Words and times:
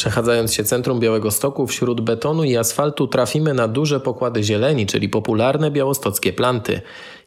Przechadzając 0.00 0.54
się 0.54 0.64
centrum 0.64 1.00
Białego 1.00 1.30
Stoku 1.30 1.66
wśród 1.66 2.00
betonu 2.00 2.44
i 2.44 2.56
asfaltu 2.56 3.06
trafimy 3.06 3.54
na 3.54 3.68
duże 3.68 4.00
pokłady 4.00 4.42
zieleni, 4.42 4.86
czyli 4.86 5.08
popularne 5.08 5.70
białostockie 5.70 6.32
planty. 6.32 6.80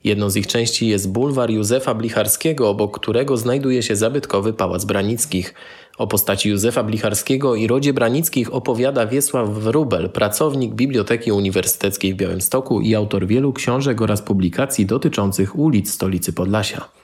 Jedną 0.04 0.30
z 0.30 0.36
ich 0.36 0.48
części 0.48 0.88
jest 0.88 1.12
bulwar 1.12 1.52
Józefa 1.52 1.94
Blicharskiego, 1.94 2.70
obok 2.70 3.00
którego 3.00 3.38
znajduje 3.38 3.84
się 3.84 3.96
zabytkowy 3.96 4.54
Pałac 4.54 4.86
Branickich. 4.86 5.54
O 5.98 6.08
postaci 6.08 6.50
Józefa 6.50 6.84
Blicharskiego 6.84 7.56
i 7.56 7.68
rodzie 7.68 7.94
Branickich 7.94 8.54
opowiada 8.54 9.08
Wiesław 9.08 9.50
Wrubel, 9.50 10.10
pracownik 10.10 10.74
Biblioteki 10.74 11.32
Uniwersyteckiej 11.32 12.14
w 12.14 12.18
Białymstoku 12.18 12.82
i 12.82 12.96
autor 12.96 13.28
wielu 13.28 13.54
książek 13.54 14.02
oraz 14.02 14.22
publikacji 14.22 14.86
dotyczących 14.86 15.60
ulic 15.60 15.92
stolicy 15.92 16.34
Podlasia. 16.34 17.03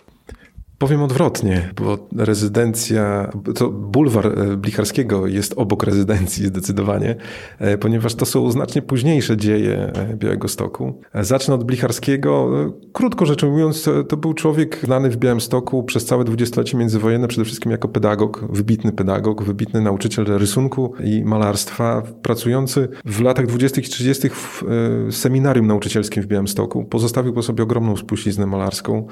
Powiem 0.79 1.03
odwrotnie, 1.03 1.69
bo 1.75 2.07
rezydencja, 2.17 3.31
to 3.55 3.69
bulwar 3.69 4.27
e, 4.27 4.57
Blicharskiego 4.57 5.27
jest 5.27 5.53
obok 5.57 5.83
rezydencji 5.83 6.45
zdecydowanie, 6.45 7.15
e, 7.59 7.77
ponieważ 7.77 8.15
to 8.15 8.25
są 8.25 8.51
znacznie 8.51 8.81
późniejsze 8.81 9.37
dzieje 9.37 9.91
e, 9.95 10.17
Białego 10.17 10.47
Stoku. 10.47 11.01
Zacznę 11.21 11.53
od 11.53 11.63
Blicharskiego. 11.63 12.49
Krótko 12.93 13.25
rzecz 13.25 13.43
ujmując, 13.43 13.89
to 14.09 14.17
był 14.17 14.33
człowiek 14.33 14.79
znany 14.83 15.09
w 15.09 15.17
Białymstoku 15.17 15.83
przez 15.83 16.05
całe 16.05 16.23
dwudziestolecie 16.23 16.77
międzywojenne, 16.77 17.27
przede 17.27 17.45
wszystkim 17.45 17.71
jako 17.71 17.87
pedagog, 17.87 18.45
wybitny 18.49 18.91
pedagog, 18.91 19.43
wybitny 19.43 19.81
nauczyciel 19.81 20.25
rysunku 20.25 20.93
i 21.03 21.23
malarstwa, 21.23 22.03
pracujący 22.21 22.87
w 23.05 23.21
latach 23.21 23.47
dwudziestych 23.47 23.87
i 23.87 23.89
trzydziestych 23.89 24.35
w 24.35 24.63
seminarium 25.11 25.67
nauczycielskim 25.67 26.23
w 26.23 26.27
Białymstoku. 26.27 26.85
Pozostawił 26.85 27.33
po 27.33 27.43
sobie 27.43 27.63
ogromną 27.63 27.97
spuściznę 27.97 28.45
malarską, 28.45 29.07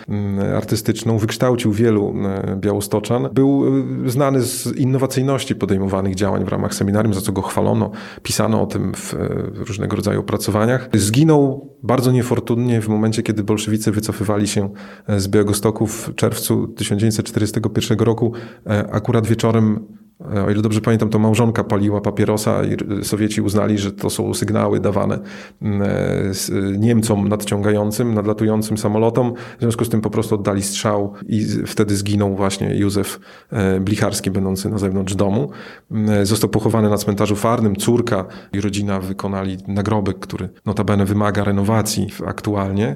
artystyczną, 0.56 1.18
wykształcił 1.18 1.57
kształcił 1.58 1.72
wielu 1.72 2.14
e, 2.26 2.56
białostoczan. 2.56 3.30
Był 3.34 3.64
e, 4.06 4.10
znany 4.10 4.42
z 4.42 4.76
innowacyjności 4.76 5.56
podejmowanych 5.56 6.16
działań 6.16 6.46
w 6.46 6.48
ramach 6.48 6.74
seminarium, 6.74 7.14
za 7.14 7.22
co 7.22 7.32
go 7.32 7.42
chwalono. 7.42 7.92
Pisano 8.24 8.62
o 8.62 8.66
tym 8.66 8.94
w 8.94 9.14
e, 9.14 9.18
różnego 9.54 9.96
rodzaju 9.96 10.20
opracowaniach. 10.20 10.90
Zginął 10.94 11.70
bardzo 11.84 12.12
niefortunnie 12.12 12.82
w 12.82 12.88
momencie, 12.88 13.24
kiedy 13.24 13.44
bolszewicy 13.44 13.92
wycofywali 13.92 14.48
się 14.48 14.70
z 15.18 15.28
Białegostoku 15.28 15.88
w 15.88 16.16
czerwcu 16.16 16.68
1941 16.68 18.00
roku. 18.00 18.34
Akurat 18.92 19.28
wieczorem 19.28 19.97
o 20.20 20.52
ile 20.52 20.62
dobrze 20.62 20.82
pamiętam, 20.82 21.10
to 21.10 21.20
małżonka 21.20 21.64
paliła 21.64 22.02
papierosa 22.02 22.62
i 22.64 22.78
Sowieci 23.04 23.42
uznali, 23.42 23.78
że 23.78 23.92
to 23.92 24.10
są 24.10 24.34
sygnały 24.34 24.80
dawane 24.80 25.20
mm, 25.62 25.82
e, 25.82 26.78
Niemcom 26.78 27.28
nadciągającym, 27.28 28.14
nadlatującym 28.14 28.78
samolotom. 28.78 29.34
W 29.58 29.62
związku 29.62 29.86
z 29.86 29.90
tym 29.90 30.02
po 30.02 30.10
prostu 30.10 30.36
oddali 30.36 30.64
strzał 30.64 31.14
i 31.28 31.46
wtedy 31.66 31.96
zginął 31.96 32.36
właśnie 32.36 32.76
Józef 32.76 33.20
e, 33.52 33.80
Blicharski, 33.80 34.32
będący 34.32 34.70
na 34.70 34.78
zewnątrz 34.78 35.16
domu. 35.16 35.50
Został 36.24 36.50
pochowany 36.50 36.90
na 36.90 36.98
cmentarzu 36.98 37.36
farnym. 37.36 37.76
Córka 37.76 38.26
i 38.54 38.62
rodzina 38.62 39.00
wykonali 39.00 39.58
nagrobek, 39.68 40.20
który 40.20 40.50
notabene 40.66 41.06
wymaga 41.06 41.44
renowacji 41.44 42.08
aktualnie. 42.26 42.96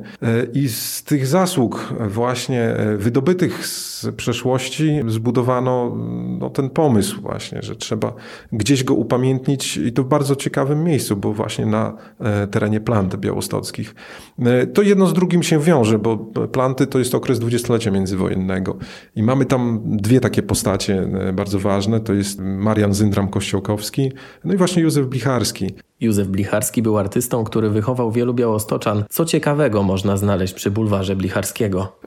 I 0.54 0.70
z 0.70 1.04
tych 1.04 1.28
zasług 1.28 1.94
właśnie 2.08 2.76
wydobytych 2.98 3.68
z 3.68 4.08
przeszłości 4.16 5.00
zbudowano 5.08 5.98
no, 6.40 6.50
ten 6.50 6.70
pomysł, 6.70 7.11
pomysł 7.12 7.22
właśnie, 7.22 7.62
że 7.62 7.76
trzeba 7.76 8.14
gdzieś 8.52 8.84
go 8.84 8.94
upamiętnić 8.94 9.78
i 9.78 9.94
to 9.94 10.04
w 10.04 10.08
bardzo 10.08 10.36
ciekawym 10.36 10.84
miejscu, 10.84 11.16
bo 11.18 11.34
właśnie 11.34 11.66
na 11.66 11.98
e, 12.20 12.48
terenie 12.48 12.80
plant 12.80 13.16
białostockich. 13.16 13.96
E, 14.40 14.68
to 14.68 14.82
jedno 14.82 15.08
z 15.08 15.14
drugim 15.14 15.44
się 15.44 15.60
wiąże, 15.60 16.00
bo 16.00 16.18
planty 16.52 16.88
to 16.88 17.00
jest 17.00 17.16
okres 17.16 17.40
dwudziestolecia 17.40 17.92
międzywojennego 17.92 18.78
i 19.16 19.24
mamy 19.24 19.46
tam 19.46 19.82
dwie 19.86 20.20
takie 20.20 20.44
postacie 20.44 21.08
e, 21.28 21.34
bardzo 21.34 21.60
ważne, 21.60 22.00
to 22.00 22.14
jest 22.14 22.40
Marian 22.40 22.94
Zyndram 22.94 23.28
Kościołkowski, 23.28 24.12
no 24.44 24.54
i 24.54 24.58
właśnie 24.58 24.84
Józef 24.84 25.08
Blicharski. 25.08 25.74
Józef 26.02 26.28
Blicharski 26.28 26.82
był 26.82 26.98
artystą, 26.98 27.44
który 27.44 27.70
wychował 27.70 28.12
wielu 28.12 28.34
białostoczan. 28.34 29.04
Co 29.10 29.26
ciekawego 29.26 29.84
można 29.84 30.18
znaleźć 30.18 30.54
przy 30.54 30.72
bulwarze 30.72 31.16
Blicharskiego? 31.16 32.02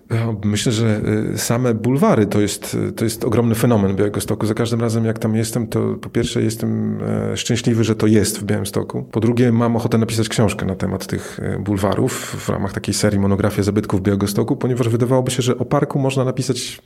Myślę, 0.44 0.72
że 0.72 1.00
y, 1.34 1.38
same 1.38 1.74
bulwary 1.74 2.26
to 2.26 2.40
jest, 2.40 2.76
to 2.96 3.04
jest 3.04 3.24
ogromny 3.24 3.54
fenomen 3.54 3.96
Białegostoku. 3.96 4.46
Za 4.46 4.54
każdym 4.54 4.80
razem 4.80 5.04
jak 5.04 5.18
tam 5.18 5.36
jestem, 5.36 5.66
to 5.66 5.94
po 5.94 6.10
pierwsze 6.10 6.42
jestem 6.42 6.98
e, 7.02 7.36
szczęśliwy, 7.36 7.84
że 7.84 7.94
to 7.94 8.06
jest 8.06 8.38
w 8.38 8.44
Białymstoku. 8.44 9.02
Po 9.02 9.20
drugie 9.20 9.52
mam 9.52 9.76
ochotę 9.76 9.98
napisać 9.98 10.28
książkę 10.28 10.66
na 10.66 10.74
temat 10.74 11.06
tych 11.06 11.40
e, 11.42 11.58
bulwarów 11.58 12.12
w 12.38 12.48
ramach 12.48 12.72
takiej 12.72 12.94
serii 12.94 13.18
monografia 13.18 13.62
zabytków 13.62 14.02
Białegostoku, 14.02 14.56
ponieważ 14.56 14.88
wydawałoby 14.88 15.30
się, 15.30 15.42
że 15.42 15.58
o 15.58 15.64
parku 15.64 15.98
można 15.98 16.24
napisać 16.24 16.80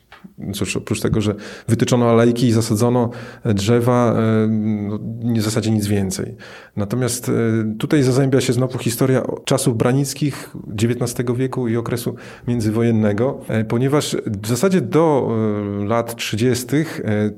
Cóż, 0.54 0.76
oprócz 0.76 1.00
tego, 1.00 1.20
że 1.20 1.34
wytyczono 1.68 2.10
alejki 2.10 2.46
i 2.46 2.52
zasadzono 2.52 3.10
drzewa, 3.44 4.12
e, 4.12 4.46
no, 4.48 4.98
w 5.36 5.42
zasadzie 5.42 5.70
nic 5.70 5.86
więcej. 5.86 6.36
Natomiast 6.76 6.97
e, 7.28 7.32
tutaj 7.78 8.02
zazębia 8.02 8.40
się 8.40 8.52
znowu 8.52 8.78
historia 8.78 9.22
czasów 9.44 9.76
branickich 9.76 10.50
XIX 10.82 11.28
wieku 11.36 11.68
i 11.68 11.76
okresu 11.76 12.14
międzywojennego, 12.48 13.40
e, 13.48 13.64
ponieważ 13.64 14.16
w 14.42 14.46
zasadzie 14.46 14.80
do 14.80 15.28
lat 15.86 16.16
30. 16.16 16.66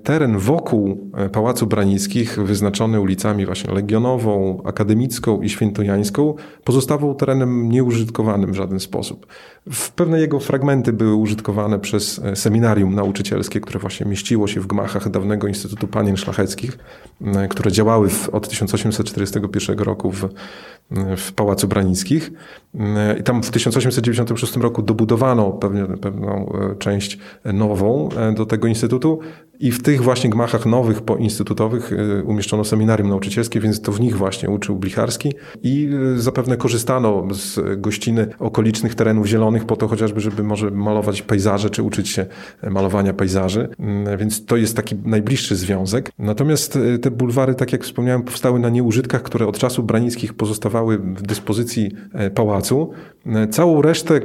teren 0.03 0.38
wokół 0.38 1.10
Pałacu 1.32 1.66
Branickich, 1.66 2.38
wyznaczony 2.38 3.00
ulicami 3.00 3.47
właśnie 3.47 3.75
Legionową, 3.75 4.62
Akademicką 4.65 5.43
i 5.43 5.49
Świętojańską, 5.49 6.34
pozostawał 6.65 7.15
terenem 7.15 7.70
nieużytkowanym 7.70 8.53
w 8.53 8.56
żaden 8.56 8.81
sposób. 8.81 9.26
W 9.70 9.91
pewne 9.93 10.20
jego 10.20 10.41
fragmenty 10.41 10.93
były 10.93 11.15
użytkowane 11.15 11.78
przez 11.78 12.20
seminarium 12.34 12.94
nauczycielskie, 12.94 13.60
które 13.60 13.78
właśnie 13.78 14.06
mieściło 14.06 14.47
się 14.47 14.60
w 14.60 14.66
gmachach 14.66 15.10
dawnego 15.10 15.49
Instytutu 15.49 15.88
Panien 15.88 16.16
Szlacheckich, 16.16 16.78
które 17.50 17.72
działały 17.72 18.09
w, 18.09 18.28
od 18.28 18.49
1841 19.50 19.84
roku 19.84 20.11
w, 20.11 20.28
w 21.16 21.32
Pałacu 21.32 21.68
Branickich. 21.68 22.32
I 23.20 23.22
tam 23.22 23.42
w 23.42 23.50
1896 23.50 24.56
roku 24.56 24.82
dobudowano 24.82 25.50
pewnie, 25.50 25.84
pewną 25.84 26.52
e, 26.52 26.76
część 26.78 27.18
nową 27.44 28.08
e, 28.16 28.32
do 28.32 28.46
tego 28.46 28.68
instytutu 28.68 29.18
i 29.60 29.72
w 29.72 29.82
tych 29.82 30.02
właśnie 30.02 30.30
gmachach 30.30 30.66
nowych 30.66 31.02
poinstytutowych 31.02 31.92
e, 31.92 32.22
umieszczono 32.22 32.64
seminarium 32.64 33.08
nauczycielskie, 33.08 33.60
więc 33.60 33.80
to 33.80 33.92
w 33.92 34.00
nich 34.00 34.16
właśnie 34.16 34.50
uczył 34.50 34.76
Blicharski 34.76 35.32
i 35.62 35.90
zapewne 36.16 36.56
korzystano 36.56 37.28
z 37.32 37.80
gościny 37.80 38.26
okolicznych 38.38 38.94
terenów 38.94 39.26
zielonych 39.26 39.64
po 39.64 39.76
to 39.76 39.88
chociażby, 39.88 40.20
żeby 40.20 40.42
może 40.42 40.70
malować 40.70 41.22
pejzaże, 41.22 41.70
czy 41.70 41.82
uczyć 41.82 42.08
się 42.08 42.26
malowania 42.70 43.12
pejzaży, 43.12 43.69
mm, 43.78 44.19
więc 44.19 44.44
to 44.44 44.56
jest 44.56 44.76
taki 44.76 44.96
najbliższy 45.04 45.56
związek. 45.56 46.12
Natomiast 46.19 46.78
te 47.02 47.10
bulwary, 47.10 47.54
tak 47.54 47.72
jak 47.72 47.84
wspomniałem, 47.84 48.22
powstały 48.22 48.60
na 48.60 48.69
nieużytkach, 48.69 49.22
które 49.22 49.46
od 49.46 49.58
czasów 49.58 49.86
branickich 49.86 50.34
pozostawały 50.34 50.80
w 50.88 51.23
dyspozycji 51.23 51.91
pałacu 52.35 52.50
pałacu. 52.61 52.91
Całą 53.50 53.82
resztę 53.82 54.21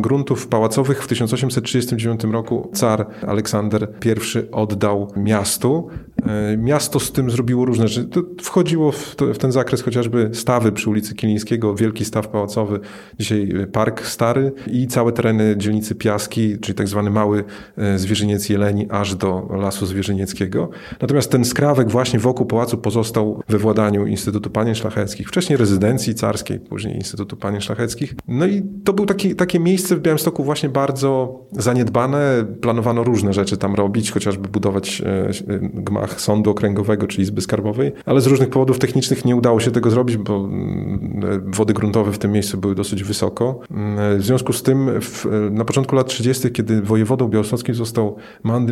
gruntów 0.00 0.48
pałacowych 0.48 1.02
w 1.02 1.08
1839 1.08 2.24
roku 2.24 2.70
car 2.74 3.06
Aleksander 3.26 3.88
I 4.04 4.38
oddał 4.52 5.12
miastu. 5.16 5.88
E, 6.26 6.56
miasto 6.56 7.00
z 7.00 7.12
tym 7.12 7.30
zrobiło 7.30 7.64
różne 7.64 7.88
rzeczy. 7.88 8.08
To 8.08 8.22
wchodziło 8.42 8.92
w, 8.92 9.16
to, 9.16 9.34
w, 9.34 9.38
ten 9.38 9.52
zakres 9.52 9.82
chociażby 9.82 10.30
stawy 10.32 10.72
przy 10.72 10.90
ulicy 10.90 11.14
Kilińskiego, 11.14 11.74
wielki 11.74 12.04
staw 12.04 12.28
pałacowy, 12.28 12.80
dzisiaj 13.18 13.52
Park 13.72 14.06
Stary 14.06 14.52
i 14.66 14.86
całe 14.86 15.12
tereny 15.12 15.54
dzielnicy 15.56 15.94
Piaski, 15.94 16.58
czyli 16.58 16.74
tak 16.74 16.88
zwany 16.88 17.10
mały 17.10 17.44
e, 17.78 17.98
zwierzyniec 17.98 18.48
Jeleni, 18.48 18.86
aż 18.90 19.14
do 19.14 19.48
Lasu 19.50 19.86
Zwierzynieckiego. 19.86 20.70
Natomiast 21.00 21.30
ten 21.30 21.44
skrawek 21.44 21.90
właśnie 21.90 22.18
wokół 22.18 22.46
pałacu 22.46 22.78
pozostał 22.78 23.42
we 23.48 23.58
władaniu 23.58 24.06
Instytutu 24.06 24.50
Panien 24.50 24.74
Szlacheckich, 24.74 25.28
wcześniej 25.28 25.56
rezydencji 25.56 25.95
rezydencji 25.96 26.14
carskiej, 26.14 26.60
później 26.60 26.96
Instytutu 26.96 27.36
Panien 27.36 27.60
Szlacheckich. 27.60 28.14
No 28.28 28.46
i 28.46 28.62
to 28.84 28.92
był 28.92 29.06
taki, 29.06 29.34
takie 29.34 29.60
miejsce 29.60 29.96
w 29.96 30.00
Białymstoku 30.00 30.44
właśnie 30.44 30.68
bardzo 30.68 31.40
zaniedbane. 31.52 32.44
Planowano 32.60 33.04
różne 33.04 33.32
rzeczy 33.32 33.56
tam 33.56 33.74
robić, 33.74 34.10
chociażby 34.10 34.48
budować 34.48 35.02
e, 35.06 35.32
gmach 35.60 36.20
sądu 36.20 36.50
okręgowego 36.50 37.06
czy 37.06 37.22
izby 37.22 37.40
skarbowej, 37.40 37.92
ale 38.06 38.20
z 38.20 38.26
różnych 38.26 38.48
powodów 38.48 38.78
technicznych 38.78 39.24
nie 39.24 39.36
udało 39.36 39.60
się 39.60 39.70
tego 39.70 39.90
zrobić, 39.90 40.16
bo 40.16 40.36
mm, 40.36 41.42
wody 41.46 41.74
gruntowe 41.74 42.12
w 42.12 42.18
tym 42.18 42.32
miejscu 42.32 42.58
były 42.58 42.74
dosyć 42.74 43.04
wysoko. 43.04 43.60
Mm, 43.70 44.18
w 44.18 44.24
związku 44.24 44.52
z 44.52 44.62
tym 44.62 45.00
w, 45.00 45.26
na 45.50 45.64
początku 45.64 45.96
lat 45.96 46.06
30., 46.06 46.50
kiedy 46.50 46.82
wojewodą 46.82 47.28
białostockim 47.28 47.74
został 47.74 48.16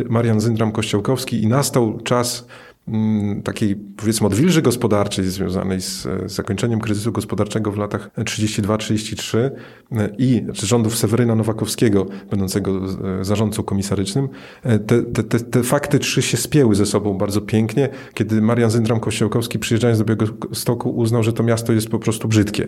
Marian 0.09 0.39
Zyndram 0.39 0.71
Kościołkowski 0.71 1.43
i 1.43 1.47
nastał 1.47 1.99
czas 2.03 2.47
takiej 3.43 3.75
powiedzmy 3.75 4.27
odwilży 4.27 4.61
gospodarczej 4.61 5.25
związanej 5.25 5.81
z, 5.81 6.07
zakończeniem 6.25 6.79
kryzysu 6.79 7.11
gospodarczego 7.11 7.71
w 7.71 7.77
latach 7.77 8.09
32-33 8.17 9.37
e, 9.37 9.51
i 10.17 10.45
rządów 10.53 10.97
Seweryna 10.97 11.35
Nowakowskiego, 11.35 12.05
będącego 12.29 12.81
e, 13.21 13.25
zarządcą 13.25 13.63
komisarycznym, 13.63 14.29
e, 14.63 14.79
te, 14.79 15.03
te, 15.03 15.23
te, 15.23 15.39
te 15.39 15.63
fakty 15.63 15.99
trzy 15.99 16.21
się 16.21 16.37
spięły 16.37 16.75
ze 16.75 16.85
sobą 16.85 17.17
bardzo 17.17 17.41
pięknie, 17.41 17.89
kiedy 18.13 18.41
Marian 18.41 18.69
Zyndram 18.69 18.99
Kościołkowski 18.99 19.59
przyjeżdżając 19.59 19.99
do 19.99 20.05
Białegostoku 20.05 20.89
uznał, 20.89 21.23
że 21.23 21.33
to 21.33 21.43
miasto 21.43 21.73
jest 21.73 21.89
po 21.89 21.99
prostu 21.99 22.27
brzydkie, 22.27 22.67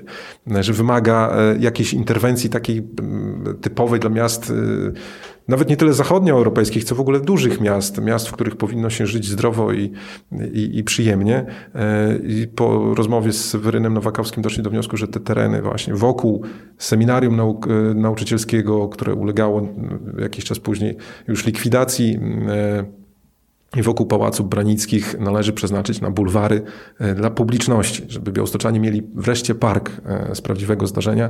że 0.59 0.73
wymaga 0.73 1.37
jakiejś 1.59 1.93
interwencji 1.93 2.49
takiej 2.49 2.77
mm, 2.99 3.57
typowej 3.61 3.99
dla 3.99 4.09
miast 4.09 4.53
nawet 5.47 5.69
nie 5.69 5.77
tyle 5.77 5.93
zachodnioeuropejskich, 5.93 6.83
co 6.83 6.95
w 6.95 6.99
ogóle 6.99 7.19
dużych 7.19 7.61
miast, 7.61 8.01
miast, 8.01 8.27
w 8.27 8.31
których 8.31 8.55
powinno 8.55 8.89
się 8.89 9.07
żyć 9.07 9.27
zdrowo 9.27 9.73
i, 9.73 9.91
i, 10.53 10.77
i 10.77 10.83
przyjemnie. 10.83 11.45
E, 11.75 12.17
I 12.17 12.47
po 12.47 12.95
rozmowie 12.95 13.33
z 13.33 13.49
Sewerynem 13.49 13.93
Nowakowskim 13.93 14.43
doszli 14.43 14.63
do 14.63 14.69
wniosku, 14.69 14.97
że 14.97 15.07
te 15.07 15.19
tereny 15.19 15.61
właśnie 15.61 15.93
wokół 15.93 16.43
seminarium 16.77 17.39
e, 17.39 17.43
nauczycielskiego, 17.93 18.87
które 18.87 19.13
ulegało 19.13 19.67
jakiś 20.19 20.45
czas 20.45 20.59
później 20.59 20.97
już 21.27 21.45
likwidacji, 21.45 22.19
e, 22.47 22.96
wokół 23.83 24.05
Pałaców 24.05 24.49
Branickich 24.49 25.19
należy 25.19 25.53
przeznaczyć 25.53 26.01
na 26.01 26.11
bulwary 26.11 26.61
dla 27.15 27.29
publiczności, 27.29 28.03
żeby 28.07 28.31
białostoczanie 28.31 28.79
mieli 28.79 29.01
wreszcie 29.15 29.55
park 29.55 29.91
z 30.33 30.41
prawdziwego 30.41 30.87
zdarzenia. 30.87 31.29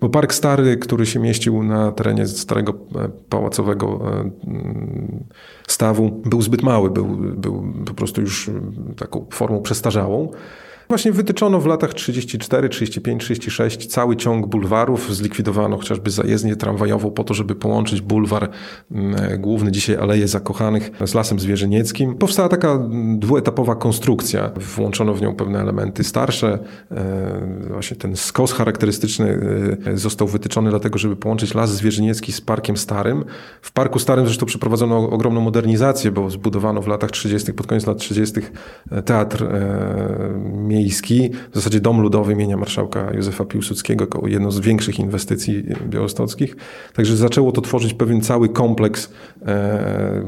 Bo 0.00 0.08
park 0.08 0.34
stary, 0.34 0.76
który 0.76 1.06
się 1.06 1.20
mieścił 1.20 1.62
na 1.62 1.92
terenie 1.92 2.26
starego 2.26 2.74
e, 2.94 3.08
pałacowego 3.28 4.00
e, 4.12 4.30
stawu, 5.68 6.22
był 6.24 6.42
zbyt 6.42 6.62
mały, 6.62 6.90
był, 6.90 7.06
był 7.16 7.72
po 7.86 7.94
prostu 7.94 8.20
już 8.20 8.50
taką 8.96 9.26
formą 9.30 9.62
przestarzałą. 9.62 10.30
Właśnie 10.88 11.12
wytyczono 11.12 11.60
w 11.60 11.66
latach 11.66 11.94
34, 11.94 12.68
35, 12.68 13.24
36 13.24 13.86
cały 13.86 14.16
ciąg 14.16 14.46
bulwarów. 14.46 15.14
Zlikwidowano 15.14 15.76
chociażby 15.76 16.10
zajezdnię 16.10 16.56
tramwajową 16.56 17.10
po 17.10 17.24
to, 17.24 17.34
żeby 17.34 17.54
połączyć 17.54 18.00
bulwar 18.00 18.50
mm, 18.90 19.40
główny, 19.40 19.72
dzisiaj 19.72 19.96
Aleje 19.96 20.28
Zakochanych, 20.28 20.90
z 21.04 21.14
Lasem 21.14 21.40
Zwierzynieckim. 21.40 22.14
Powstała 22.14 22.48
taka 22.48 22.88
dwuetapowa 23.18 23.74
konstrukcja. 23.76 24.50
Włączono 24.76 25.14
w 25.14 25.22
nią 25.22 25.34
pewne 25.34 25.60
elementy 25.60 26.04
starsze. 26.04 26.58
E, 26.90 27.68
właśnie 27.70 27.96
ten 27.96 28.16
skos 28.16 28.52
charakterystyczny 28.52 29.38
e, 29.86 29.96
został 29.96 30.28
wytyczony 30.28 30.70
dlatego, 30.70 30.98
żeby 30.98 31.16
połączyć 31.16 31.54
Las 31.54 31.70
Zwierzyniecki 31.70 32.32
z 32.32 32.40
Parkiem 32.40 32.76
Starym. 32.76 33.24
W 33.62 33.72
Parku 33.72 33.98
Starym 33.98 34.26
zresztą 34.26 34.46
przeprowadzono 34.46 35.10
ogromną 35.10 35.40
modernizację, 35.40 36.10
bo 36.10 36.30
zbudowano 36.30 36.82
w 36.82 36.86
latach 36.86 37.10
30., 37.10 37.52
pod 37.52 37.66
koniec 37.66 37.86
lat 37.86 37.98
30. 37.98 38.40
teatr 39.04 39.46
miejski, 40.44 40.75
w 41.50 41.54
zasadzie 41.54 41.80
dom 41.80 42.00
ludowy 42.00 42.32
imienia 42.32 42.56
marszałka 42.56 43.12
Józefa 43.14 43.44
Piłsudskiego, 43.44 44.22
jedno 44.26 44.50
z 44.50 44.60
większych 44.60 44.98
inwestycji 44.98 45.62
białostockich. 45.88 46.56
Także 46.94 47.16
zaczęło 47.16 47.52
to 47.52 47.60
tworzyć 47.60 47.94
pewien 47.94 48.20
cały 48.20 48.48
kompleks 48.48 49.12
e, 49.46 50.22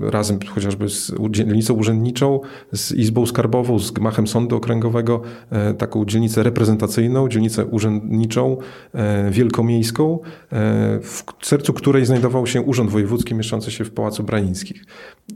razem 0.00 0.38
chociażby 0.54 0.88
z 0.88 1.12
dzielnicą 1.30 1.74
urzędniczą, 1.74 2.40
z 2.72 2.92
Izbą 2.92 3.26
Skarbową, 3.26 3.78
z 3.78 3.90
gmachem 3.90 4.26
Sądu 4.26 4.56
Okręgowego, 4.56 5.22
e, 5.50 5.74
taką 5.74 6.04
dzielnicę 6.04 6.42
reprezentacyjną, 6.42 7.28
dzielnicę 7.28 7.66
urzędniczą, 7.66 8.56
e, 8.94 9.30
wielkomiejską, 9.30 10.18
e, 10.52 11.00
w 11.02 11.24
sercu 11.42 11.72
której 11.72 12.06
znajdował 12.06 12.46
się 12.46 12.62
Urząd 12.62 12.90
Wojewódzki 12.90 13.34
mieszczący 13.34 13.70
się 13.70 13.84
w 13.84 13.90
Pałacu 13.90 14.22
Branickich. 14.22 14.84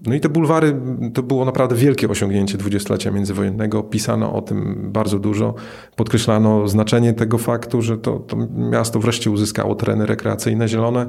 No 0.07 0.15
i 0.15 0.21
te 0.21 0.29
bulwary 0.29 0.81
to 1.15 1.23
było 1.23 1.45
naprawdę 1.45 1.77
wielkie 1.77 2.09
osiągnięcie 2.09 2.59
dwudziestolecia 2.59 3.11
międzywojennego. 3.11 3.83
Pisano 3.83 4.35
o 4.35 4.43
tym 4.43 4.91
bardzo 4.93 5.19
dużo. 5.19 5.55
Podkreślano 5.97 6.69
znaczenie 6.69 7.13
tego 7.13 7.39
faktu, 7.39 7.83
że 7.83 7.99
to, 7.99 8.19
to 8.19 8.37
miasto 8.71 9.01
wreszcie 9.01 9.31
uzyskało 9.31 9.75
tereny 9.75 10.07
rekreacyjne, 10.07 10.69
zielone. 10.69 11.07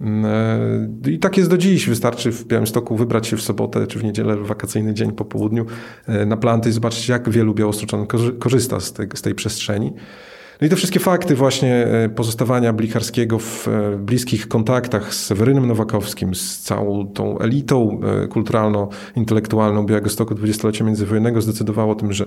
Mm, 0.00 0.24
e, 1.04 1.10
I 1.10 1.18
tak 1.18 1.36
jest 1.36 1.50
do 1.50 1.58
dziś. 1.58 1.88
Wystarczy 1.88 2.32
w 2.32 2.46
Białymstoku 2.46 2.96
wybrać 2.96 3.26
się 3.26 3.36
w 3.36 3.42
sobotę 3.42 3.86
czy 3.86 3.98
w 3.98 4.04
niedzielę, 4.04 4.36
w 4.36 4.46
wakacyjny 4.46 4.94
dzień 4.94 5.12
po 5.12 5.24
południu 5.24 5.66
e, 6.06 6.26
na 6.26 6.36
planty 6.36 6.68
i 6.68 6.72
zobaczyć, 6.72 7.08
jak 7.08 7.30
wielu 7.30 7.54
białostoczan 7.54 8.06
korzysta 8.38 8.80
z 8.80 8.92
tej, 8.92 9.08
z 9.14 9.22
tej 9.22 9.34
przestrzeni. 9.34 9.92
No 10.60 10.66
i 10.66 10.70
te 10.70 10.76
wszystkie 10.76 11.00
fakty 11.00 11.34
właśnie 11.34 11.86
e, 11.86 12.08
pozostawania 12.08 12.72
Blicharskiego 12.72 13.38
w 13.38 13.68
bliskich 13.98 14.48
kontaktach 14.48 15.14
z 15.14 15.26
Sewerynem 15.26 15.66
Nowakowskim, 15.66 16.34
z 16.34 16.58
całą 16.58 17.06
tą 17.06 17.38
elitą 17.38 18.00
kulturalno-intelektualną 18.30 19.86
Białegostoku 19.86 20.34
dwudziestolecia 20.34 20.84
międzywojennego 20.84 21.40
zdecydowało 21.40 21.92
o 21.92 21.94
tym, 21.94 22.12
że 22.12 22.26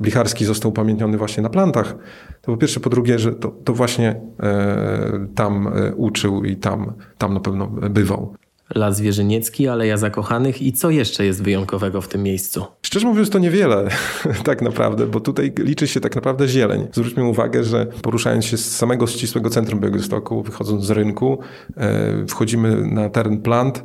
Blicharski 0.00 0.44
został 0.44 0.70
upamiętniony 0.70 1.18
właśnie 1.18 1.42
na 1.42 1.48
plantach, 1.48 1.96
to 2.42 2.52
po 2.52 2.56
pierwsze, 2.56 2.80
po 2.80 2.90
drugie, 2.90 3.18
że 3.18 3.32
to, 3.32 3.48
to 3.48 3.72
właśnie 3.72 4.20
e, 4.42 5.26
tam 5.34 5.68
e, 5.68 5.94
uczył 5.94 6.44
i 6.44 6.56
tam, 6.56 6.92
tam 7.18 7.34
na 7.34 7.40
pewno 7.40 7.66
bywał. 7.66 8.34
Las 8.74 9.00
Wierzyniecki, 9.00 9.68
Aleja 9.68 9.96
Zakochanych 9.96 10.62
i 10.62 10.72
co 10.72 10.90
jeszcze 10.90 11.24
jest 11.24 11.42
wyjątkowego 11.42 12.00
w 12.00 12.08
tym 12.08 12.22
miejscu? 12.22 12.64
Szczerze 12.82 13.06
mówiąc, 13.06 13.30
to 13.30 13.38
niewiele 13.38 13.88
tak 14.44 14.62
naprawdę, 14.62 15.06
bo 15.06 15.20
tutaj 15.20 15.52
liczy 15.58 15.88
się 15.88 16.00
tak 16.00 16.14
naprawdę 16.14 16.48
zieleń. 16.48 16.86
Zwróćmy 16.92 17.24
uwagę, 17.24 17.64
że 17.64 17.86
poruszając 18.02 18.44
się 18.44 18.56
z 18.56 18.76
samego 18.76 19.06
ścisłego 19.06 19.50
centrum 19.50 19.80
Białegostoku, 19.80 20.42
wychodząc 20.42 20.84
z 20.84 20.90
rynku, 20.90 21.38
e, 21.76 22.26
wchodzimy 22.26 22.86
na 22.86 23.10
teren 23.10 23.42
plant, 23.42 23.84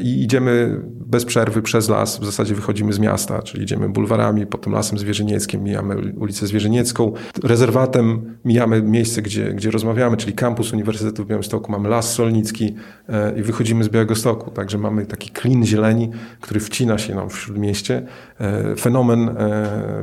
i 0.00 0.22
idziemy 0.22 0.80
bez 0.84 1.24
przerwy 1.24 1.62
przez 1.62 1.88
las, 1.88 2.20
w 2.20 2.24
zasadzie 2.24 2.54
wychodzimy 2.54 2.92
z 2.92 2.98
miasta, 2.98 3.42
czyli 3.42 3.62
idziemy 3.62 3.88
bulwarami, 3.88 4.46
potem 4.46 4.72
lasem 4.72 4.98
zwierzynieckim, 4.98 5.62
mijamy 5.62 6.12
ulicę 6.16 6.46
Zwierzyniecką, 6.46 7.12
rezerwatem 7.44 8.38
mijamy 8.44 8.82
miejsce, 8.82 9.22
gdzie, 9.22 9.52
gdzie 9.52 9.70
rozmawiamy, 9.70 10.16
czyli 10.16 10.32
kampus 10.32 10.72
Uniwersytetu 10.72 11.24
w 11.24 11.26
Białymstoku, 11.26 11.72
mamy 11.72 11.88
las 11.88 12.12
Solnicki 12.12 12.74
e, 13.08 13.38
i 13.38 13.42
wychodzimy 13.42 13.84
z 13.84 13.88
Białegostoku, 13.88 14.50
także 14.50 14.78
mamy 14.78 15.06
taki 15.06 15.30
klin 15.30 15.66
zieleni, 15.66 16.10
który 16.40 16.60
wcina 16.60 16.98
się 16.98 17.14
nam 17.14 17.30
w 17.30 17.38
śródmieście. 17.38 18.06
E, 18.40 18.76
fenomen 18.76 19.30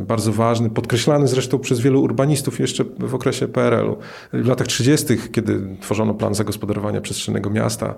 bardzo 0.08 0.32
ważny, 0.32 0.70
podkreślany 0.70 1.28
zresztą 1.28 1.60
przez 1.60 1.80
wielu 1.80 2.02
urbanistów 2.02 2.60
jeszcze 2.60 2.84
w 3.00 3.16
okresie 3.16 3.48
PRL-u. 3.48 3.98
W 4.34 4.48
latach 4.48 4.68
30., 4.68 5.06
kiedy 5.32 5.78
tworzono 5.82 6.14
plan 6.14 6.36
zagospodarowania 6.36 7.02
przestrzennego 7.02 7.50
miasta, 7.50 7.96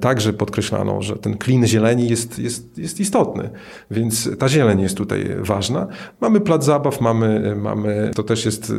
także 0.00 0.32
podkreślano 0.32 0.98
że 1.08 1.16
ten 1.16 1.38
klin 1.38 1.66
zieleni 1.66 2.08
jest, 2.08 2.38
jest, 2.38 2.78
jest 2.78 3.00
istotny, 3.00 3.50
więc 3.90 4.30
ta 4.38 4.48
zieleń 4.48 4.80
jest 4.80 4.96
tutaj 4.96 5.36
ważna. 5.38 5.86
Mamy 6.20 6.40
plac 6.40 6.64
zabaw, 6.64 7.00
mamy, 7.00 7.56
mamy 7.56 8.10
to 8.14 8.22
też 8.22 8.44
jest 8.44 8.72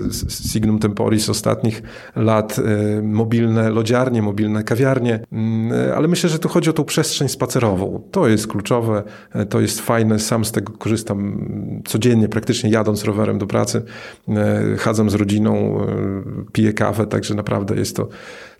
signum 0.51 0.79
temporis 0.79 1.29
ostatnich 1.29 1.83
lat, 2.15 2.59
e, 2.59 3.01
mobilne 3.01 3.69
lodziarnie, 3.69 4.21
mobilne 4.21 4.63
kawiarnie, 4.63 5.19
mm, 5.31 5.91
ale 5.95 6.07
myślę, 6.07 6.29
że 6.29 6.39
tu 6.39 6.50
chodzi 6.50 6.69
o 6.69 6.74
tą 6.74 6.83
przestrzeń 6.83 7.29
spacerową. 7.29 8.01
To 8.12 8.27
jest 8.27 8.48
kluczowe, 8.48 9.03
e, 9.33 9.45
to 9.45 9.62
jest 9.62 9.81
fajne, 9.81 10.19
sam 10.19 10.45
z 10.45 10.51
tego 10.51 10.74
korzystam 10.74 11.39
codziennie, 11.88 12.29
praktycznie 12.29 12.69
jadąc 12.69 13.03
rowerem 13.03 13.38
do 13.38 13.48
pracy, 13.48 13.81
e, 14.27 14.77
chadzam 14.77 15.09
z 15.09 15.13
rodziną, 15.13 15.79
piję 16.51 16.74
kawę, 16.74 17.07
także 17.07 17.36
naprawdę 17.36 17.75
jest 17.75 17.95
to 17.95 18.07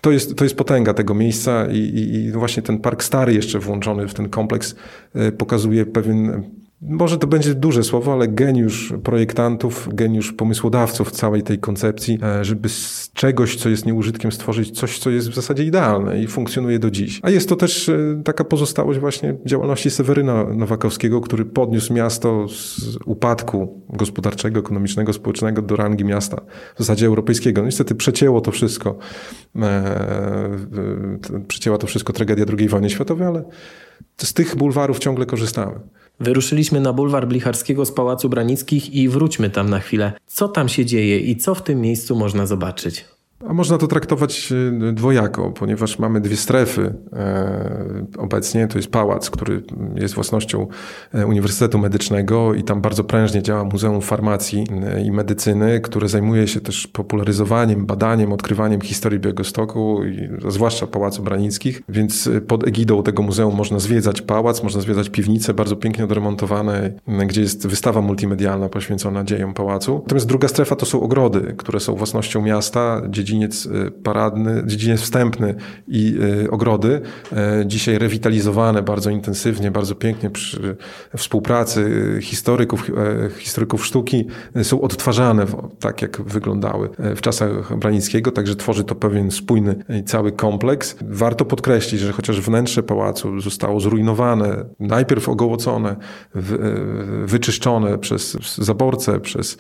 to 0.02 0.12
jest, 0.12 0.36
to 0.36 0.44
jest 0.44 0.56
potęga 0.56 0.94
tego 0.94 1.14
miejsca 1.14 1.68
i, 1.72 1.78
i, 1.78 2.16
i 2.16 2.32
właśnie 2.32 2.64
ten 2.64 2.80
park 2.80 3.04
stary 3.04 3.34
jeszcze 3.34 3.60
włączony 3.60 4.08
w 4.08 4.14
ten 4.14 4.30
kompleks 4.30 4.76
e, 5.14 5.32
pokazuje 5.32 5.86
pewien 5.86 6.44
może 6.82 7.18
to 7.18 7.28
będzie 7.28 7.54
duże 7.56 7.84
słowo, 7.84 8.14
ale 8.14 8.28
geniusz 8.28 8.94
projektantów, 9.04 9.90
geniusz 9.94 10.34
pomysłodawców 10.34 11.12
całej 11.12 11.44
tej 11.44 11.60
koncepcji, 11.60 12.20
e, 12.24 12.46
żeby 12.46 12.70
z 12.70 13.12
czegoś, 13.14 13.56
co 13.56 13.70
jest 13.70 13.86
nieużytkiem, 13.86 14.32
stworzyć 14.32 14.80
coś, 14.80 15.00
co 15.00 15.10
jest 15.10 15.30
w 15.30 15.36
zasadzie 15.36 15.64
idealne 15.64 16.24
i 16.24 16.28
funkcjonuje 16.28 16.80
do 16.80 16.92
dziś. 16.92 17.20
A 17.24 17.30
jest 17.30 17.50
to 17.50 17.56
też 17.56 17.90
e, 17.90 18.22
taka 18.26 18.44
pozostałość 18.44 19.00
właśnie 19.00 19.36
działalności 19.46 19.90
Seweryna 19.90 20.44
Nowakowskiego, 20.44 21.22
który 21.22 21.46
podniósł 21.46 21.94
miasto 21.94 22.48
z 22.48 22.98
upadku 23.06 23.84
gospodarczego, 23.90 24.60
ekonomicznego, 24.60 25.14
społecznego 25.14 25.62
do 25.62 25.76
rangi 25.76 26.06
miasta 26.06 26.42
w 26.76 26.80
zasadzie 26.80 27.06
europejskiego. 27.06 27.62
No 27.62 27.66
niestety 27.66 27.96
przecięło 27.96 28.42
to 28.42 28.52
wszystko, 28.52 28.98
e, 29.56 30.50
przecięła 31.48 31.78
to 31.78 31.88
wszystko 31.88 32.14
tragedia 32.14 32.46
II 32.58 32.68
wojny 32.68 32.90
światowej, 32.90 33.28
ale 33.28 33.44
z 34.18 34.34
tych 34.34 34.56
bulwarów 34.56 35.00
ciągle 35.00 35.26
korzystamy. 35.26 35.80
Wyruszyliśmy 36.20 36.80
na 36.80 36.94
bulwar 36.94 37.28
Blicharskiego 37.28 37.86
z 37.86 37.92
Pałacu 37.92 38.30
Branickich 38.30 38.94
i 38.94 39.10
wróćmy 39.10 39.50
tam 39.50 39.70
na 39.70 39.80
chwilę. 39.80 40.14
Co 40.28 40.48
tam 40.48 40.70
się 40.70 40.86
dzieje 40.86 41.20
i 41.20 41.38
co 41.38 41.56
w 41.56 41.62
tym 41.62 41.82
miejscu 41.82 42.16
można 42.16 42.46
zobaczyć? 42.46 43.06
A 43.48 43.54
można 43.54 43.78
to 43.78 43.88
traktować 43.88 44.54
e, 44.90 44.94
dwojako, 44.94 45.52
ponieważ 45.52 46.00
mamy 46.00 46.22
dwie 46.22 46.38
strefy 46.38 46.94
e, 47.14 48.06
obecnie. 48.18 48.68
To 48.68 48.78
jest 48.78 48.92
pałac, 48.92 49.30
który 49.30 49.64
jest 49.96 50.14
własnością 50.14 50.68
e, 51.14 51.28
Uniwersytetu 51.28 51.80
Medycznego 51.80 52.54
i 52.54 52.64
tam 52.64 52.82
bardzo 52.82 53.04
prężnie 53.04 53.44
działa 53.44 53.64
Muzeum 53.64 54.02
Farmacji 54.02 54.64
i 55.06 55.12
Medycyny, 55.12 55.80
które 55.80 56.10
zajmuje 56.10 56.48
się 56.48 56.62
też 56.62 56.88
popularyzowaniem, 56.88 57.86
badaniem, 57.86 58.34
odkrywaniem 58.34 58.82
historii 58.82 59.20
Białegostoku, 59.20 60.02
zwłaszcza 60.48 60.88
Pałacu 60.88 61.24
Branickich. 61.24 61.82
Więc 61.90 62.30
pod 62.48 62.68
egidą 62.68 63.04
tego 63.04 63.24
muzeum 63.24 63.56
można 63.56 63.80
zwiedzać 63.80 64.22
pałac, 64.22 64.64
można 64.64 64.82
zwiedzać 64.82 65.10
piwnice 65.10 65.54
bardzo 65.54 65.76
pięknie 65.76 66.04
odremontowane, 66.04 66.92
gdzie 67.28 67.42
jest 67.42 67.68
wystawa 67.68 68.02
multimedialna 68.02 68.70
poświęcona 68.70 69.24
dziejom 69.24 69.54
pałacu. 69.54 70.00
Natomiast 70.04 70.28
druga 70.28 70.48
strefa 70.48 70.76
to 70.76 70.86
są 70.86 71.02
ogrody, 71.02 71.54
które 71.58 71.80
są 71.80 71.96
własnością 71.96 72.42
miasta, 72.42 73.02
dziedziniec 73.30 73.66
y, 73.66 73.92
paradny, 73.92 74.64
dziedziniec 74.66 75.02
wstępny 75.02 75.56
i 75.88 76.18
y, 76.46 76.52
ogrody, 76.52 77.02
e, 77.32 77.64
dzisiaj 77.66 77.98
rewitalizowane 77.98 78.82
bardzo 78.82 79.10
intensywnie, 79.10 79.72
bardzo 79.72 79.96
pięknie 79.96 80.30
przy 80.30 80.76
współpracy 81.18 82.20
historyków, 82.22 82.90
e, 82.90 83.30
historyków 83.40 83.86
sztuki 83.86 84.26
są 84.64 84.82
odtwarzane 84.82 85.46
tak, 85.80 86.02
jak 86.02 86.22
wyglądały 86.22 86.90
e, 87.00 87.16
w 87.16 87.22
czasach 87.22 87.78
Branickiego, 87.78 88.32
także 88.32 88.56
tworzy 88.56 88.84
to 88.84 88.96
pewien 88.96 89.32
spójny 89.32 89.76
cały 90.06 90.32
kompleks. 90.32 90.96
Warto 91.02 91.46
podkreślić, 91.46 92.02
że 92.02 92.12
chociaż 92.12 92.42
wnętrze 92.42 92.84
pałacu 92.84 93.40
zostało 93.40 93.80
zrujnowane, 93.80 94.66
najpierw 94.80 95.30
ogołocone, 95.30 95.96
wyczyszczone 97.26 97.98
przez 97.98 98.38
zaborcę, 98.58 99.20
przez 99.20 99.58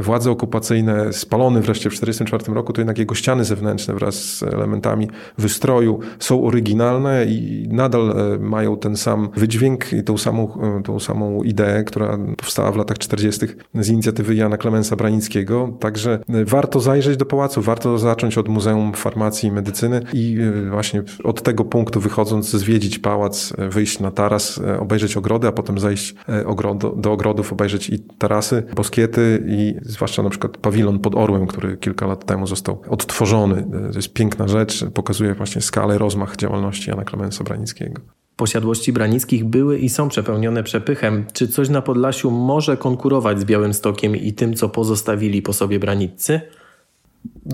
władze 0.00 0.30
okupacyjne, 0.30 1.12
spalony 1.12 1.60
wreszcie 1.60 1.90
w 1.90 1.92
1944 1.92 2.54
roku, 2.54 2.72
to 2.72 2.80
jednak 2.80 2.97
jego 2.98 3.14
ściany 3.14 3.44
zewnętrzne 3.44 3.94
wraz 3.94 4.14
z 4.14 4.42
elementami 4.42 5.08
wystroju 5.38 6.00
są 6.18 6.44
oryginalne 6.44 7.24
i 7.24 7.68
nadal 7.70 8.10
e, 8.10 8.38
mają 8.38 8.76
ten 8.76 8.96
sam 8.96 9.28
wydźwięk 9.36 9.92
i 9.92 10.04
tą 10.04 10.18
samą, 10.18 10.58
e, 10.78 10.82
tą 10.82 11.00
samą 11.00 11.42
ideę, 11.42 11.84
która 11.84 12.18
powstała 12.36 12.72
w 12.72 12.76
latach 12.76 12.98
40. 12.98 13.46
z 13.74 13.88
inicjatywy 13.88 14.34
Jana 14.34 14.56
Klemensa 14.56 14.96
Branickiego. 14.96 15.76
Także 15.80 16.18
e, 16.28 16.44
warto 16.44 16.80
zajrzeć 16.80 17.16
do 17.16 17.26
pałacu, 17.26 17.62
warto 17.62 17.98
zacząć 17.98 18.38
od 18.38 18.48
Muzeum 18.48 18.92
Farmacji 18.92 19.48
i 19.48 19.52
Medycyny 19.52 20.00
i 20.12 20.38
właśnie 20.70 21.02
od 21.24 21.42
tego 21.42 21.64
punktu 21.64 22.00
wychodząc 22.00 22.50
zwiedzić 22.50 22.98
pałac, 22.98 23.52
wyjść 23.70 24.00
na 24.00 24.10
taras, 24.10 24.60
obejrzeć 24.80 25.16
ogrody, 25.16 25.48
a 25.48 25.52
potem 25.52 25.78
zejść 25.78 26.14
do 26.96 27.12
ogrodów, 27.12 27.52
obejrzeć 27.52 27.90
i 27.90 27.98
tarasy, 28.00 28.62
boskiety 28.76 29.44
i 29.48 29.74
zwłaszcza 29.82 30.22
na 30.22 30.30
przykład 30.30 30.56
pawilon 30.56 30.98
pod 30.98 31.14
Orłem, 31.14 31.46
który 31.46 31.76
kilka 31.76 32.06
lat 32.06 32.26
temu 32.26 32.46
został 32.46 32.82
odtworzony. 32.88 33.66
To 33.92 33.98
jest 33.98 34.12
piękna 34.12 34.48
rzecz, 34.48 34.84
pokazuje 34.94 35.34
właśnie 35.34 35.62
skalę, 35.62 35.98
rozmach 35.98 36.36
działalności 36.36 36.90
Jana 36.90 37.04
Klemensa 37.04 37.44
Branickiego. 37.44 38.02
Posiadłości 38.36 38.92
Branickich 38.92 39.44
były 39.44 39.78
i 39.78 39.88
są 39.88 40.08
przepełnione 40.08 40.62
przepychem. 40.62 41.24
Czy 41.32 41.48
coś 41.48 41.68
na 41.68 41.82
Podlasiu 41.82 42.30
może 42.30 42.76
konkurować 42.76 43.40
z 43.40 43.44
Białymstokiem 43.44 44.16
i 44.16 44.32
tym, 44.32 44.54
co 44.54 44.68
pozostawili 44.68 45.42
po 45.42 45.52
sobie 45.52 45.78
Braniccy? 45.78 46.40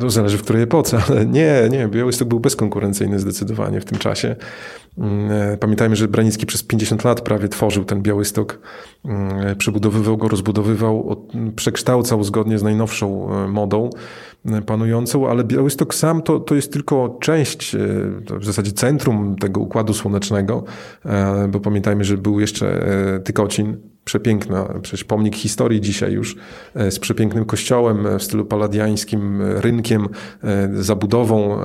To 0.00 0.10
zależy 0.10 0.38
w 0.38 0.42
której 0.42 0.62
epoce, 0.62 1.02
ale 1.08 1.26
nie, 1.26 1.68
nie, 1.70 1.88
Białystok 1.88 2.28
był 2.28 2.40
bezkonkurencyjny 2.40 3.18
zdecydowanie 3.18 3.80
w 3.80 3.84
tym 3.84 3.98
czasie. 3.98 4.36
Mm, 4.98 5.30
e, 5.30 5.56
pamiętajmy, 5.56 5.96
że 5.96 6.08
Branicki 6.08 6.46
przez 6.46 6.62
50 6.62 7.04
lat 7.04 7.20
prawie 7.20 7.48
tworzył 7.48 7.84
ten 7.84 8.02
Białystok, 8.02 8.60
mm, 9.04 9.56
przebudowywał 9.56 10.16
go, 10.16 10.28
rozbudowywał, 10.28 11.26
przekształcał 11.56 12.24
zgodnie 12.24 12.58
z 12.58 12.62
najnowszą 12.62 13.34
e, 13.34 13.48
modą 13.48 13.90
e, 13.90 13.90
panującą, 14.66 15.28
ale 15.28 15.44
Białystok 15.44 15.94
sam 15.94 16.22
to, 16.22 16.40
to 16.40 16.54
jest 16.54 16.72
tylko 16.72 17.18
część, 17.20 17.76
w 18.40 18.44
zasadzie 18.44 18.72
centrum 18.72 19.36
tego 19.36 19.60
układu 19.60 19.94
słonecznego, 19.94 20.64
bo 21.48 21.60
pamiętajmy, 21.60 22.04
że 22.04 22.18
był 22.18 22.40
jeszcze 22.40 22.86
Tykocin, 23.24 23.76
przepiękna, 24.04 24.68
przecież 24.82 25.04
pomnik 25.04 25.36
historii 25.36 25.80
dzisiaj 25.80 26.12
już, 26.12 26.36
e, 26.74 26.90
z 26.90 26.98
przepięknym 26.98 27.44
kościołem 27.44 28.06
e, 28.06 28.18
w 28.18 28.22
stylu 28.22 28.44
paladiańskim, 28.44 29.42
e, 29.42 29.60
rynkiem, 29.60 30.08
zabudową 30.74 31.58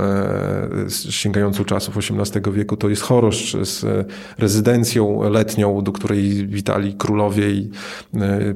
sięgającą 1.10 1.66
czasów 1.66 1.98
XVIII 1.98 2.54
wieku. 2.54 2.78
To 2.78 2.90
jest 2.90 3.02
choroszcz 3.02 3.58
z 3.58 3.86
rezydencją 4.38 5.30
letnią, 5.30 5.82
do 5.82 5.92
której 5.92 6.48
witali 6.48 6.94
królowie 6.94 7.52
i 7.52 7.70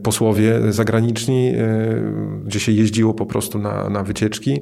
posłowie 0.03 0.71
zagraniczni, 0.71 1.53
gdzie 2.45 2.59
się 2.59 2.71
jeździło 2.71 3.13
po 3.13 3.25
prostu 3.25 3.59
na, 3.59 3.89
na 3.89 4.03
wycieczki. 4.03 4.61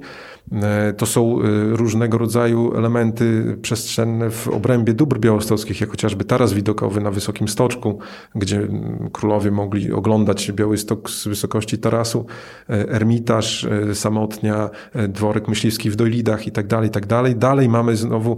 To 0.98 1.06
są 1.06 1.40
różnego 1.72 2.18
rodzaju 2.18 2.74
elementy 2.78 3.58
przestrzenne 3.62 4.30
w 4.30 4.48
obrębie 4.48 4.94
dóbr 4.94 5.20
białostockich, 5.20 5.82
jak 5.82 5.90
chociażby 5.90 6.24
taras 6.24 6.54
widokowy 6.54 7.02
na 7.02 7.12
Wysokim 7.12 7.48
Stoczku, 7.48 8.00
gdzie 8.36 8.68
królowie 9.12 9.52
mogli 9.52 9.92
oglądać 9.92 10.52
Białystok 10.52 11.10
z 11.10 11.28
wysokości 11.28 11.78
tarasu, 11.78 12.26
e, 12.70 12.90
Ermitaż, 12.90 13.64
e, 13.64 13.96
Samotnia, 13.96 14.70
e, 14.94 15.08
dworek 15.08 15.48
myśliwski 15.48 15.90
w 15.90 15.96
Dojlidach 15.96 16.48
i 16.48 16.52
tak 16.52 16.68
dalej, 16.68 16.90
i 16.90 16.92
tak 16.92 17.06
dalej. 17.06 17.36
Dalej 17.36 17.70
mamy 17.70 17.96
znowu, 17.96 18.38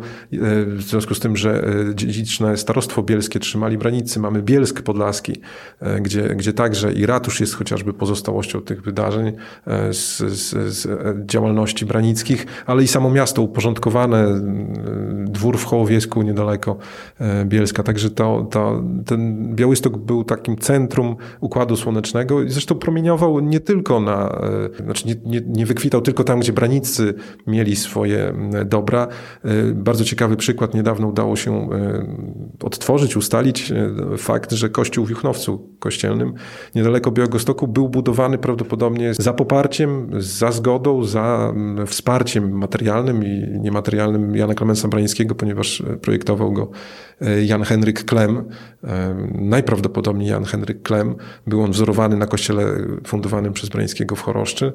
w 0.67 0.81
związku 0.81 1.15
z 1.15 1.19
tym, 1.19 1.37
że 1.37 1.63
dziedziczne 1.95 2.57
starostwo 2.57 3.03
bielskie 3.03 3.39
trzymali 3.39 3.77
branicy, 3.77 4.19
mamy 4.19 4.41
Bielsk 4.41 4.81
Podlaski, 4.81 5.33
gdzie, 6.01 6.35
gdzie 6.35 6.53
także 6.53 6.93
i 6.93 7.05
ratusz 7.05 7.39
jest 7.39 7.55
chociażby 7.55 7.93
pozostałością 7.93 8.61
tych 8.61 8.81
wydarzeń 8.81 9.33
z, 9.91 10.17
z, 10.17 10.73
z 10.73 10.87
działalności 11.25 11.85
branickich, 11.85 12.45
ale 12.65 12.83
i 12.83 12.87
samo 12.87 13.09
miasto 13.09 13.41
uporządkowane, 13.41 14.41
dwór 15.25 15.57
w 15.57 15.65
Hołowiesku 15.65 16.21
niedaleko 16.21 16.77
Bielska. 17.45 17.83
Także 17.83 18.09
to, 18.09 18.47
to, 18.51 18.83
ten 19.05 19.55
Białystok 19.55 19.97
był 19.97 20.23
takim 20.23 20.57
centrum 20.63 21.15
Układu 21.41 21.75
Słonecznego 21.75 22.39
zresztą 22.47 22.75
promieniował 22.75 23.39
nie 23.39 23.59
tylko 23.59 23.99
na, 23.99 24.41
e, 24.79 24.83
znaczy 24.83 25.07
nie, 25.07 25.15
nie, 25.25 25.41
nie 25.47 25.65
wykwitał 25.65 26.01
tylko 26.01 26.23
tam, 26.23 26.39
gdzie 26.39 26.53
branicy 26.53 27.13
mieli 27.47 27.75
swoje 27.75 28.33
dobra. 28.65 29.07
E, 29.43 29.73
bardzo 29.73 30.03
ciekawy 30.03 30.35
przykład, 30.35 30.73
niedawno 30.73 31.07
udało 31.07 31.35
się 31.35 31.69
e, 31.71 32.05
odtworzyć, 32.63 33.17
ustalić 33.17 33.73
fakt, 34.17 34.51
że 34.51 34.69
kościół 34.69 35.05
w 35.05 35.09
Juchnowcu 35.09 35.69
kościelnym 35.79 36.33
niedaleko 36.75 37.11
Białegostoku 37.11 37.67
był 37.67 37.89
budowany 37.89 38.37
prawdopodobnie 38.37 39.13
za 39.13 39.33
poparciem, 39.33 40.09
za 40.17 40.51
zgodą, 40.51 41.03
za 41.03 41.53
wsparciem 41.87 42.57
materialnym 42.57 43.23
i 43.23 43.59
niematerialnym 43.59 44.35
Jana 44.35 44.53
Klemensa 44.53 44.87
Brańskiego, 44.87 45.35
ponieważ 45.35 45.83
projektował 46.01 46.51
go 46.51 46.71
Jan 47.45 47.63
Henryk 47.63 48.05
Klem, 48.05 48.43
najprawdopodobniej 49.35 50.29
Jan 50.29 50.45
Henryk 50.45 50.81
Klem. 50.81 51.15
Był 51.47 51.61
on 51.61 51.71
wzorowany 51.71 52.17
na 52.17 52.27
kościele 52.27 52.65
fundowanym 53.07 53.53
przez 53.53 53.69
Brańskiego 53.69 54.15
w 54.15 54.21
Choroszczy. 54.21 54.73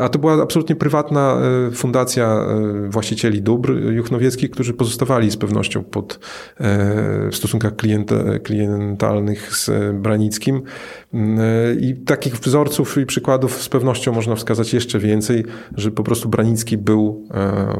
A 0.00 0.08
to 0.08 0.18
była 0.18 0.42
absolutnie 0.42 0.76
prywatna 0.76 1.38
e, 1.68 1.70
fundacja 1.70 2.26
e, 2.26 2.90
właścicieli 2.90 3.42
dóbr 3.42 3.72
juchnowieckich, 3.72 4.50
którzy 4.50 4.74
pozostawali 4.74 5.30
z 5.30 5.36
pewnością 5.36 5.84
pod, 5.84 6.14
e, 6.14 6.18
w 7.30 7.36
stosunkach 7.36 7.72
klientalnych 8.42 9.56
z 9.56 9.70
Branickim. 9.94 10.62
I 11.80 11.94
takich 11.94 12.34
wzorców 12.34 12.98
i 12.98 13.06
przykładów 13.06 13.62
z 13.62 13.68
pewnością 13.68 14.12
można 14.12 14.34
wskazać 14.34 14.74
jeszcze 14.74 14.98
więcej, 14.98 15.44
że 15.76 15.90
po 15.90 16.02
prostu 16.02 16.28
Branicki 16.28 16.78
był 16.78 17.28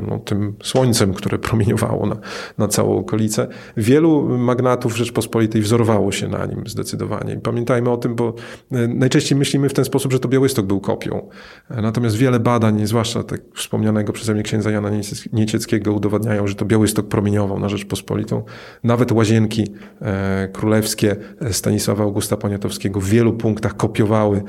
no, 0.09 0.19
tym 0.19 0.55
słońcem, 0.63 1.15
które 1.15 1.39
promieniowało 1.39 2.07
na, 2.07 2.17
na 2.59 2.69
całą 2.69 2.99
okolicę. 2.99 3.49
Wielu 3.77 4.02
magnatów 4.39 4.97
Rzeczpospolitej 4.97 5.63
wzorowało 5.63 6.13
się 6.13 6.29
na 6.29 6.47
nim 6.47 6.63
zdecydowanie. 6.67 7.35
I 7.35 7.39
pamiętajmy 7.39 7.91
o 7.91 7.97
tym, 7.97 8.15
bo 8.15 8.35
e, 8.73 8.89
najczęściej 8.89 9.39
myślimy 9.39 9.69
w 9.69 9.75
ten 9.75 9.85
sposób, 9.85 10.13
że 10.13 10.19
to 10.19 10.29
Białystok 10.29 10.67
był 10.67 10.81
kopią. 10.81 11.29
E, 11.71 11.83
natomiast 11.83 12.17
wiele 12.17 12.41
badań, 12.41 12.87
zwłaszcza 12.87 13.23
tak 13.23 13.41
wspomnianego 13.55 14.13
przeze 14.13 14.35
mnie 14.35 14.43
księdza 14.43 14.71
Jana 14.71 14.91
Niecieckiego 15.33 15.93
udowadniają, 15.93 16.47
że 16.47 16.55
to 16.55 16.65
Białystok 16.65 17.09
promieniował 17.09 17.59
na 17.59 17.69
Rzeczpospolitą. 17.69 18.43
Nawet 18.85 19.13
łazienki 19.13 19.65
e, 20.01 20.49
królewskie 20.53 21.17
Stanisława 21.51 22.05
Augusta 22.05 22.37
Poniatowskiego 22.37 23.01
w 23.01 23.05
wielu 23.05 23.33
punktach 23.33 23.77
kopiowały 23.77 24.43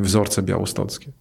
wzorce 0.00 0.42
białostockie. 0.42 1.12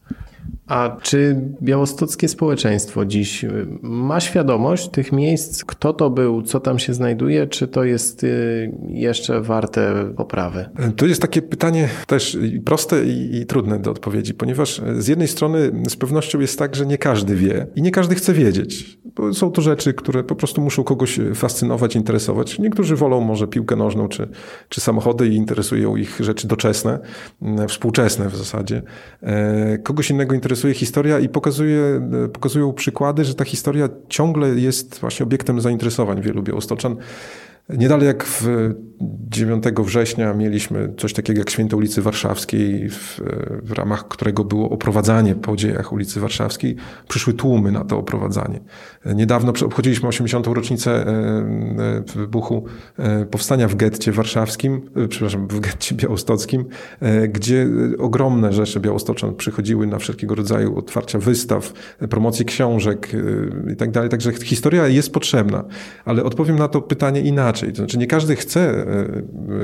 A 0.68 0.98
czy 1.02 1.42
białostockie 1.62 2.28
społeczeństwo 2.28 3.06
dziś 3.06 3.44
y, 3.44 3.68
ma 3.82 4.20
świadomość 4.20 4.90
tych 4.90 5.12
miejsc, 5.12 5.66
kto 5.66 5.94
to 5.94 6.10
był, 6.10 6.42
co 6.42 6.60
tam 6.60 6.80
się 6.80 6.94
znajduje, 6.94 7.48
czy 7.48 7.68
to 7.68 7.84
jest 7.84 8.24
y, 8.24 8.72
jeszcze 8.90 9.42
warte 9.42 10.14
poprawy? 10.18 10.70
To 10.96 11.06
jest 11.06 11.22
takie 11.22 11.42
pytanie 11.42 11.90
też 12.08 12.38
proste 12.66 13.06
i, 13.06 13.36
i, 13.36 13.46
trudne 13.46 13.80
do 13.80 13.92
odpowiedzi, 13.92 14.34
ponieważ 14.34 14.82
z 14.98 15.08
jednej 15.08 15.28
strony 15.28 15.72
z 15.90 15.96
pewnością 15.96 16.40
jest 16.40 16.60
tak, 16.60 16.76
że 16.76 16.86
nie 16.86 16.98
każdy 16.98 17.36
wie 17.36 17.68
i 17.76 17.82
nie 17.82 17.92
każdy 17.92 18.16
chce 18.16 18.34
wiedzieć. 18.34 19.00
Bo 19.16 19.34
są 19.34 19.52
to 19.52 19.62
rzeczy, 19.62 19.94
które 19.94 20.24
po 20.24 20.36
prostu 20.36 20.62
muszą 20.62 20.84
kogoś 20.84 21.20
fascynować, 21.36 21.96
interesować. 21.96 22.60
Niektórzy 22.60 22.96
wolą 22.96 23.22
może 23.22 23.48
piłkę 23.48 23.76
nożną 23.76 24.08
czy, 24.08 24.30
czy 24.70 24.82
samochody 24.82 25.28
i 25.28 25.36
interesują 25.36 25.96
ich 25.96 26.20
rzeczy 26.20 26.48
doczesne, 26.48 27.00
współczesne 27.68 28.30
w 28.30 28.36
zasadzie. 28.36 28.82
E, 29.24 29.78
kogoś 29.78 30.10
innego 30.10 30.36
interesuje 30.36 30.57
historia 30.74 31.20
i 31.20 31.30
pokazuje, 31.30 32.10
pokazują 32.34 32.74
przykłady, 32.74 33.26
że 33.26 33.36
ta 33.36 33.46
historia 33.46 33.90
ciągle 34.10 34.50
jest 34.50 35.00
właśnie 35.00 35.24
obiektem 35.24 35.62
zainteresowań 35.62 36.22
wielu 36.22 36.44
białostoczan. 36.44 36.96
Nie 37.70 37.88
dalej 37.88 38.08
jak 38.08 38.24
w 38.24 38.48
9 39.30 39.64
września 39.78 40.34
mieliśmy 40.34 40.94
coś 40.98 41.14
takiego 41.14 41.40
jak 41.40 41.50
Święto 41.50 41.78
ulicy 41.78 42.02
Warszawskiej, 42.02 42.90
w, 42.90 43.22
w, 43.64 43.72
ramach 43.72 44.08
którego 44.08 44.44
było 44.44 44.70
oprowadzanie 44.70 45.36
po 45.36 45.56
dziejach 45.56 45.94
ulicy 45.94 46.20
Warszawskiej. 46.20 46.76
Przyszły 47.08 47.34
tłumy 47.34 47.72
na 47.72 47.84
to 47.84 47.98
oprowadzanie. 47.98 48.60
Niedawno 49.06 49.54
obchodziliśmy 49.66 50.10
80. 50.10 50.48
rocznicę 50.48 50.92
e, 50.92 51.10
e, 51.10 52.04
wybuchu 52.16 52.66
e, 52.98 53.26
powstania 53.26 53.68
w 53.68 53.76
getcie 53.76 54.12
warszawskim, 54.12 54.90
przepraszam, 55.10 55.48
w 55.48 55.60
getcie 55.60 55.96
białostockim, 55.96 56.66
gdzie 57.30 57.68
ogromne 58.00 58.54
rzesze 58.54 58.80
białostoczan 58.80 59.36
przychodziły 59.36 59.88
na 59.88 60.00
wszelkiego 60.00 60.36
rodzaju 60.36 60.78
otwarcia 60.78 61.20
wystaw, 61.20 61.74
promocje 62.10 62.46
książek 62.46 63.12
i 63.74 63.76
tak. 63.76 63.90
Także 64.10 64.34
historia 64.34 64.88
jest 64.88 65.14
potrzebna, 65.14 65.64
ale 66.06 66.24
odpowiem 66.24 66.60
na 66.60 66.68
to 66.68 66.82
pytanie 66.82 67.22
inaczej. 67.22 67.57
To 67.62 67.76
znaczy 67.76 67.98
nie 67.98 68.08
każdy 68.08 68.36
chce 68.36 68.68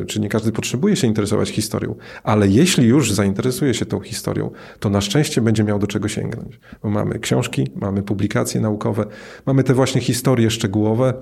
E, 0.02 0.06
czy 0.06 0.20
nie 0.20 0.30
każdy 0.30 0.52
potrzebuje 0.52 0.96
się 0.96 1.08
interesować 1.08 1.50
historią, 1.50 1.96
ale 2.24 2.48
jeśli 2.48 2.88
już 2.88 3.12
zainteresuje 3.12 3.74
się 3.74 3.86
tą 3.86 4.00
historią, 4.00 4.52
to 4.80 4.90
na 4.90 5.02
szczęście 5.02 5.42
będzie 5.42 5.64
miał 5.64 5.80
do 5.80 5.88
czego 5.88 6.08
sięgnąć. 6.08 6.60
Bo 6.84 6.90
mamy 6.90 7.20
książki, 7.20 7.68
mamy 7.76 8.04
publikacje 8.04 8.62
naukowe, 8.62 9.06
mamy 9.46 9.64
te 9.64 9.74
właśnie 9.74 10.02
historie 10.02 10.50
szczegółowe. 10.50 11.14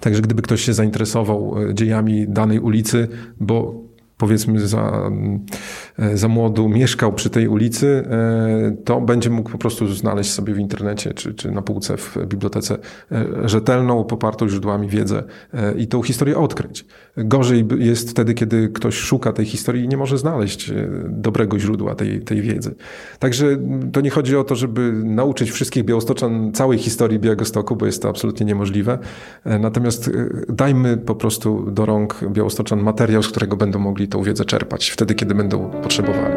Także 0.00 0.22
gdyby 0.22 0.42
ktoś 0.42 0.62
się 0.62 0.74
zainteresował 0.74 1.68
e, 1.70 1.74
dziejami 1.74 2.26
danej 2.28 2.58
ulicy, 2.58 3.08
bo 3.40 3.84
powiedzmy 4.16 4.66
za, 4.68 5.10
e, 5.93 5.93
za 6.14 6.28
młodu 6.28 6.68
mieszkał 6.68 7.12
przy 7.12 7.30
tej 7.30 7.48
ulicy, 7.48 8.04
e, 8.10 8.76
to 8.84 9.00
będzie 9.00 9.30
mógł 9.30 9.50
po 9.50 9.58
prostu 9.58 9.86
znaleźć 9.86 10.30
sobie 10.30 10.54
w 10.54 10.58
internecie 10.58 11.14
czy, 11.14 11.34
czy 11.34 11.50
na 11.50 11.62
półce 11.62 11.96
w 11.96 12.18
bibliotece 12.26 12.78
e, 13.12 13.48
rzetelną, 13.48 14.04
popartą 14.04 14.48
źródłami 14.48 14.88
wiedzę 14.88 15.22
i 15.76 15.86
tą 15.86 16.02
historię 16.02 16.38
odkryć. 16.38 16.86
Gorzej 17.16 17.66
jest 17.78 18.10
wtedy, 18.10 18.34
kiedy 18.34 18.68
ktoś 18.68 18.94
szuka 18.94 19.32
tej 19.32 19.46
historii 19.46 19.84
i 19.84 19.88
nie 19.88 19.96
może 19.96 20.18
znaleźć 20.18 20.72
dobrego 21.08 21.58
źródła 21.58 21.94
tej, 21.94 22.20
tej 22.20 22.42
wiedzy. 22.42 22.74
Także 23.18 23.56
to 23.92 24.00
nie 24.00 24.10
chodzi 24.10 24.36
o 24.36 24.44
to, 24.44 24.56
żeby 24.56 24.92
nauczyć 24.92 25.50
wszystkich 25.50 25.84
białostoczan 25.84 26.52
całej 26.52 26.78
historii 26.78 27.18
Białegostoku, 27.18 27.76
bo 27.76 27.86
jest 27.86 28.02
to 28.02 28.08
absolutnie 28.08 28.46
niemożliwe. 28.46 28.98
Natomiast 29.44 30.10
dajmy 30.48 30.96
po 30.96 31.14
prostu 31.14 31.70
do 31.70 31.86
rąk 31.86 32.20
białostoczan 32.28 32.82
materiał, 32.82 33.22
z 33.22 33.28
którego 33.28 33.56
będą 33.56 33.78
mogli 33.78 34.08
tą 34.08 34.22
wiedzę 34.22 34.44
czerpać 34.44 34.90
wtedy, 34.90 35.14
kiedy 35.14 35.34
będą 35.34 35.70
potrzebowali. 35.84 36.36